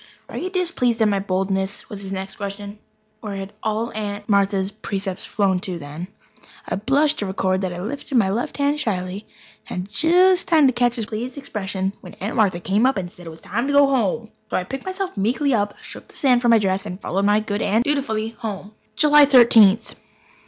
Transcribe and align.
"Are 0.29 0.37
you 0.39 0.49
displeased 0.49 0.99
at 1.03 1.07
my 1.07 1.19
boldness?" 1.19 1.87
was 1.87 2.01
his 2.01 2.11
next 2.11 2.37
question. 2.37 2.79
Where 3.19 3.35
had 3.35 3.53
all 3.61 3.91
Aunt 3.93 4.27
Martha's 4.27 4.71
precepts 4.71 5.25
flown 5.27 5.59
to 5.59 5.77
then? 5.77 6.07
I 6.67 6.77
blush 6.77 7.13
to 7.17 7.27
record 7.27 7.61
that 7.61 7.71
I 7.71 7.79
lifted 7.79 8.17
my 8.17 8.31
left 8.31 8.57
hand 8.57 8.79
shyly 8.79 9.27
and 9.69 9.83
had 9.83 9.91
just 9.91 10.47
time 10.47 10.65
to 10.65 10.73
catch 10.73 10.95
his 10.95 11.05
pleased 11.05 11.37
expression 11.37 11.93
when 12.01 12.15
Aunt 12.15 12.35
Martha 12.35 12.59
came 12.59 12.87
up 12.87 12.97
and 12.97 13.11
said 13.11 13.27
it 13.27 13.29
was 13.29 13.41
time 13.41 13.67
to 13.67 13.73
go 13.73 13.85
home. 13.85 14.31
So 14.49 14.57
I 14.57 14.63
picked 14.63 14.85
myself 14.85 15.15
meekly 15.15 15.53
up, 15.53 15.75
shook 15.83 16.07
the 16.07 16.15
sand 16.17 16.41
from 16.41 16.49
my 16.49 16.57
dress, 16.57 16.87
and 16.87 16.99
followed 16.99 17.25
my 17.25 17.39
good 17.39 17.61
aunt 17.61 17.83
dutifully 17.83 18.29
home. 18.39 18.73
July 18.95 19.25
Thirteenth. 19.25 19.93